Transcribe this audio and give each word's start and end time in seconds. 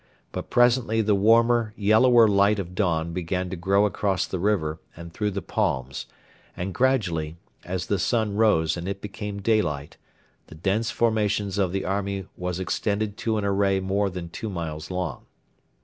But 0.31 0.49
presently 0.49 1.03
the 1.03 1.13
warmer, 1.13 1.73
yellower 1.77 2.27
light 2.27 2.57
of 2.57 2.73
dawn 2.73 3.13
began 3.13 3.51
to 3.51 3.55
grow 3.55 3.85
across 3.85 4.25
the 4.25 4.39
river 4.39 4.79
and 4.97 5.13
through 5.13 5.29
the 5.29 5.43
palms, 5.43 6.07
and 6.57 6.73
gradually, 6.73 7.37
as 7.63 7.85
the 7.85 7.99
sun 7.99 8.35
rose 8.35 8.75
and 8.75 8.87
it 8.87 8.99
became 8.99 9.43
daylight, 9.43 9.97
the 10.47 10.55
dense 10.55 10.89
formation 10.89 11.51
of 11.61 11.71
the 11.71 11.85
army 11.85 12.25
was 12.35 12.59
extended 12.59 13.15
to 13.17 13.37
an 13.37 13.45
array 13.45 13.79
more 13.79 14.09
than 14.09 14.29
two 14.29 14.49
miles 14.49 14.89
long. 14.89 15.27